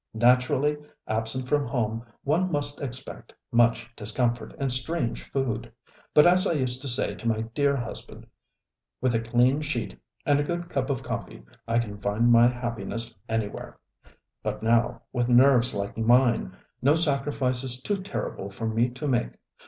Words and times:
Naturally, 0.15 0.77
absent 1.07 1.47
from 1.47 1.67
home 1.67 2.03
one 2.23 2.51
must 2.51 2.81
expect 2.81 3.35
much 3.51 3.87
discomfort 3.95 4.55
and 4.57 4.71
strange 4.71 5.29
food. 5.29 5.71
But 6.15 6.25
as 6.25 6.47
I 6.47 6.53
used 6.53 6.81
to 6.81 6.87
say 6.87 7.13
to 7.13 7.27
my 7.27 7.41
dear 7.53 7.75
husband: 7.75 8.25
with 8.99 9.13
a 9.13 9.19
clean 9.19 9.61
sheet 9.61 9.99
and 10.25 10.39
a 10.39 10.43
good 10.43 10.71
cup 10.71 10.89
of 10.89 11.03
coffee 11.03 11.43
I 11.67 11.77
can 11.77 11.99
find 11.99 12.31
my 12.31 12.47
happiness 12.47 13.13
anywhere. 13.29 13.77
But 14.41 14.63
now, 14.63 15.03
with 15.13 15.29
nerves 15.29 15.75
like 15.75 15.95
mine, 15.99 16.57
no 16.81 16.95
sacrifice 16.95 17.63
is 17.63 17.79
too 17.79 17.97
terrible 17.97 18.49
for 18.49 18.65
me 18.65 18.89
to 18.89 19.07
make. 19.07 19.33